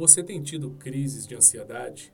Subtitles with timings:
[0.00, 2.10] Você tem tido crises de ansiedade?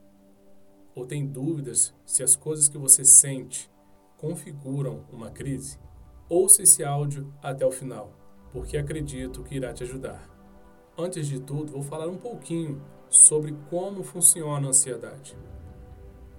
[0.93, 3.71] Ou tem dúvidas se as coisas que você sente
[4.19, 5.79] configuram uma crise?
[6.29, 8.13] Ouça esse áudio até o final,
[8.51, 10.29] porque acredito que irá te ajudar.
[10.99, 15.39] Antes de tudo, vou falar um pouquinho sobre como funciona a ansiedade.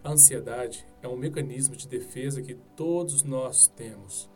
[0.04, 4.30] A ansiedade é um mecanismo de defesa que todos nós temos.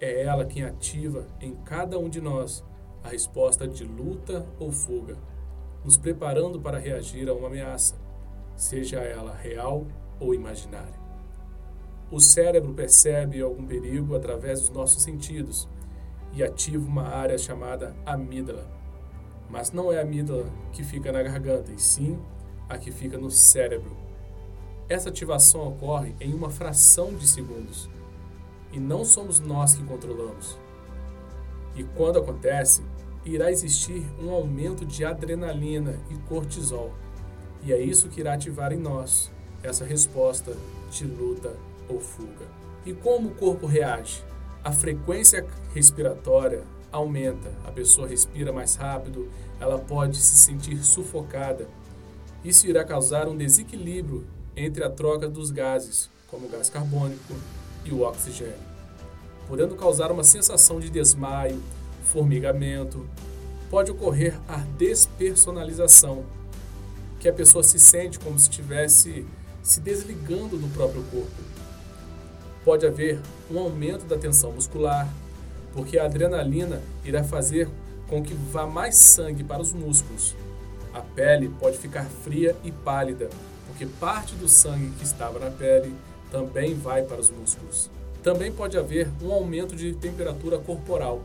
[0.00, 2.64] É ela quem ativa em cada um de nós
[3.00, 5.16] a resposta de luta ou fuga
[5.84, 7.94] nos preparando para reagir a uma ameaça,
[8.56, 9.86] seja ela real
[10.18, 11.00] ou imaginária.
[12.10, 15.68] O cérebro percebe algum perigo através dos nossos sentidos
[16.32, 18.68] e ativa uma área chamada amígdala.
[19.48, 22.18] Mas não é a amígdala que fica na garganta, e sim
[22.68, 23.96] a que fica no cérebro.
[24.88, 27.88] Essa ativação ocorre em uma fração de segundos
[28.72, 30.58] e não somos nós que controlamos.
[31.74, 32.82] E quando acontece,
[33.24, 36.92] irá existir um aumento de adrenalina e cortisol.
[37.62, 39.30] E é isso que irá ativar em nós
[39.62, 40.56] essa resposta
[40.90, 41.54] de luta
[41.88, 42.46] ou fuga.
[42.84, 44.24] E como o corpo reage?
[44.64, 49.28] A frequência respiratória aumenta, a pessoa respira mais rápido,
[49.60, 51.68] ela pode se sentir sufocada.
[52.42, 54.26] Isso irá causar um desequilíbrio
[54.56, 57.34] entre a troca dos gases, como o gás carbônico
[57.84, 58.54] e o oxigênio,
[59.46, 61.60] podendo causar uma sensação de desmaio,
[62.12, 63.06] formigamento,
[63.70, 66.24] pode ocorrer a despersonalização,
[67.18, 69.26] que a pessoa se sente como se estivesse
[69.62, 71.42] se desligando do próprio corpo.
[72.64, 75.08] Pode haver um aumento da tensão muscular,
[75.72, 77.68] porque a adrenalina irá fazer
[78.08, 80.34] com que vá mais sangue para os músculos.
[80.92, 83.30] A pele pode ficar fria e pálida,
[83.66, 85.94] porque parte do sangue que estava na pele
[86.30, 87.88] também vai para os músculos.
[88.22, 91.22] Também pode haver um aumento de temperatura corporal,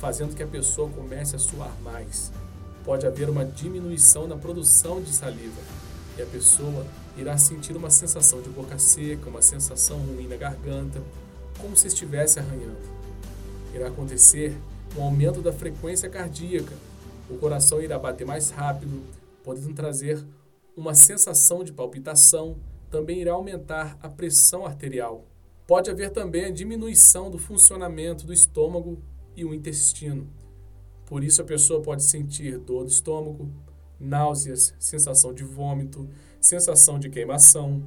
[0.00, 2.32] fazendo que a pessoa comece a suar mais.
[2.84, 5.60] Pode haver uma diminuição na produção de saliva
[6.16, 6.86] e a pessoa
[7.18, 11.02] irá sentir uma sensação de boca seca, uma sensação ruim na garganta,
[11.60, 12.80] como se estivesse arranhando.
[13.74, 14.56] Irá acontecer
[14.96, 16.74] um aumento da frequência cardíaca,
[17.28, 19.02] o coração irá bater mais rápido,
[19.44, 20.24] podendo trazer
[20.74, 22.56] uma sensação de palpitação,
[22.90, 25.26] também irá aumentar a pressão arterial.
[25.66, 29.00] Pode haver também a diminuição do funcionamento do estômago
[29.36, 30.28] e o intestino.
[31.06, 33.50] Por isso, a pessoa pode sentir dor do estômago,
[33.98, 36.08] náuseas, sensação de vômito,
[36.40, 37.82] sensação de queimação.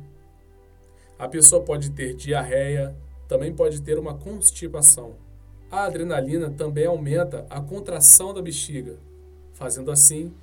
[1.17, 2.95] A pessoa pode ter diarreia,
[3.27, 5.15] também pode ter uma constipação.
[5.71, 8.99] A adrenalina também aumenta a contração da bexiga,
[9.53, 10.33] fazendo assim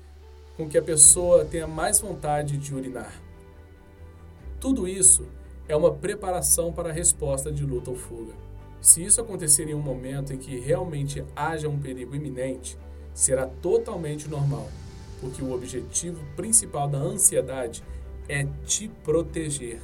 [0.57, 3.21] com que a pessoa tenha mais vontade de urinar.
[4.59, 5.25] Tudo isso
[5.67, 8.33] é uma preparação para a resposta de luta ou fuga.
[8.81, 12.75] Se isso acontecer em um momento em que realmente haja um perigo iminente,
[13.13, 14.67] será totalmente normal,
[15.19, 17.83] porque o objetivo principal da ansiedade
[18.27, 19.79] é te proteger.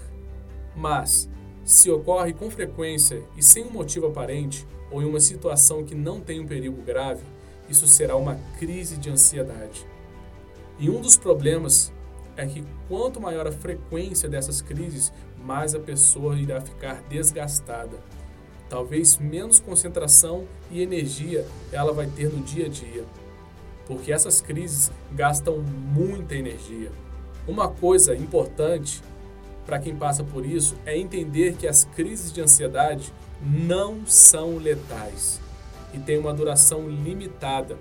[0.76, 1.30] Mas,
[1.64, 6.20] se ocorre com frequência e sem um motivo aparente, ou em uma situação que não
[6.20, 7.22] tem um perigo grave,
[7.70, 9.86] isso será uma crise de ansiedade.
[10.80, 11.94] E um dos problemas
[12.36, 18.00] é que quanto maior a frequência dessas crises, mais a pessoa irá ficar desgastada
[18.70, 23.06] talvez menos concentração e energia ela vai ter no dia a dia,
[23.86, 26.92] porque essas crises gastam muita energia.
[27.48, 29.02] Uma coisa importante
[29.66, 35.40] para quem passa por isso é entender que as crises de ansiedade não são letais
[35.94, 37.78] e têm uma duração limitada.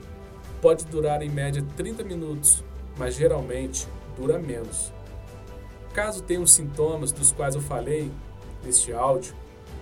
[0.61, 2.65] Pode durar em média 30 minutos,
[2.97, 3.87] mas geralmente
[4.17, 4.93] dura menos.
[5.93, 8.11] Caso tenha os sintomas dos quais eu falei
[8.65, 9.35] neste áudio,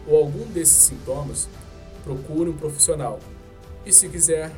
[0.06, 1.48] ou algum desses sintomas,
[2.02, 3.18] procure um profissional.
[3.84, 4.50] E se quiser,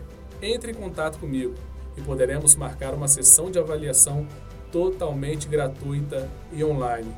[0.42, 1.54] entre em contato comigo
[1.96, 4.26] e poderemos marcar uma sessão de avaliação
[4.70, 7.14] totalmente gratuita e online.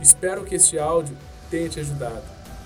[0.00, 1.16] Espero que este áudio
[1.50, 2.22] tenha te ajudado.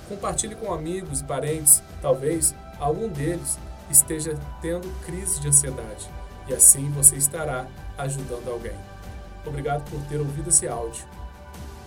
[0.09, 3.59] Compartilhe com amigos e parentes, talvez algum deles
[3.91, 6.09] esteja tendo crise de ansiedade
[6.49, 8.77] e assim você estará ajudando alguém.
[9.47, 11.05] Obrigado por ter ouvido esse áudio.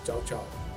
[0.06, 0.71] Tchau, tchau.